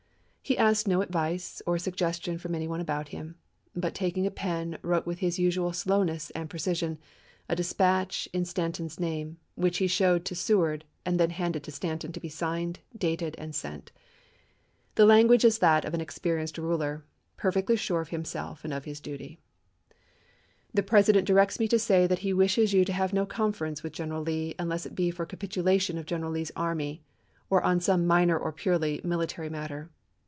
He 0.43 0.57
asked 0.57 0.85
no 0.87 1.01
advice 1.01 1.61
or 1.65 1.77
suggestion 1.77 2.37
from 2.37 2.55
any 2.55 2.67
one 2.67 2.81
about 2.81 3.07
him, 3.09 3.35
but 3.73 3.93
taking 3.95 4.25
a 4.27 4.31
pen, 4.31 4.77
wrote 4.81 5.05
with 5.05 5.19
his 5.19 5.39
usual 5.39 5.71
slowness 5.71 6.29
and 6.31 6.49
precision 6.49 6.97
a 7.47 7.55
dispatch 7.55 8.27
in 8.33 8.43
Stanton's 8.43 8.99
name, 8.99 9.37
which 9.55 9.77
he 9.77 9.87
showed 9.87 10.25
to 10.25 10.35
Seward 10.35 10.83
and 11.05 11.17
then 11.17 11.29
handed 11.29 11.63
to 11.63 11.71
Stanton 11.71 12.11
to 12.11 12.19
be 12.19 12.27
signed, 12.27 12.79
dated, 12.97 13.33
and 13.37 13.55
sent. 13.55 13.93
The 14.95 15.05
language 15.05 15.45
is 15.45 15.59
that 15.59 15.85
of 15.85 15.93
an 15.93 16.01
experienced 16.01 16.57
ruler, 16.57 17.05
perfectly 17.37 17.77
sure 17.77 18.01
of 18.01 18.09
himself 18.09 18.65
and 18.65 18.73
of 18.73 18.83
his 18.83 18.99
duty: 18.99 19.39
The 20.73 20.83
President 20.83 21.27
directs 21.27 21.59
me 21.61 21.69
to 21.69 21.79
say 21.79 22.07
that 22.07 22.19
he 22.27 22.33
wishes 22.33 22.73
you 22.73 22.83
to 22.83 22.93
have 22.93 23.13
no 23.13 23.25
conference 23.25 23.83
with 23.83 23.93
General 23.93 24.21
Lee 24.23 24.55
unless 24.59 24.85
it 24.85 24.97
he 24.99 25.11
for 25.11 25.25
capitulation 25.25 25.97
of 25.97 26.05
General 26.07 26.31
Lee's 26.33 26.51
army, 26.57 27.03
or 27.49 27.63
on 27.63 27.79
some 27.79 28.05
minor 28.05 28.37
or 28.37 28.51
purely 28.51 28.99
military 29.05 29.47
matter. 29.49 29.89